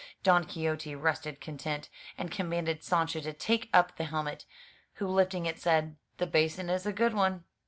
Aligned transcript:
Don 0.23 0.45
Quixote 0.45 0.95
rested 0.95 1.39
content, 1.39 1.87
and 2.17 2.31
commanded 2.31 2.81
Sancho 2.81 3.19
to 3.19 3.33
take 3.33 3.69
up 3.71 3.97
the 3.97 4.05
helmet; 4.05 4.45
who 4.95 5.05
lifting 5.07 5.45
it, 5.45 5.59
said: 5.59 5.95
"The 6.17 6.25
basin 6.25 6.71
is 6.71 6.87
a 6.87 6.91
good 6.91 7.13
one." 7.13 7.43